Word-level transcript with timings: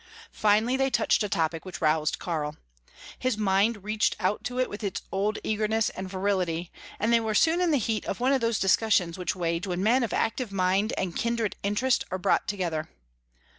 Finally 0.31 0.75
they 0.77 0.89
touched 0.89 1.21
a 1.21 1.29
topic 1.29 1.63
which 1.63 1.79
roused 1.79 2.17
Karl. 2.17 2.55
His 3.19 3.37
mind 3.37 3.83
reached 3.83 4.15
out 4.19 4.43
to 4.45 4.57
it 4.59 4.67
with 4.67 4.81
his 4.81 4.93
old 5.11 5.37
eagerness 5.43 5.91
and 5.91 6.09
virility, 6.09 6.71
and 6.99 7.13
they 7.13 7.19
were 7.19 7.35
soon 7.35 7.61
in 7.61 7.69
the 7.69 7.77
heat 7.77 8.05
of 8.05 8.19
one 8.19 8.33
of 8.33 8.41
those 8.41 8.57
discussions 8.57 9.15
which 9.19 9.35
wage 9.35 9.67
when 9.67 9.83
men 9.83 10.01
of 10.01 10.11
active 10.11 10.51
mind 10.51 10.91
and 10.97 11.15
kindred 11.15 11.55
interest 11.61 12.03
are 12.09 12.17
brought 12.17 12.47
together. 12.47 12.89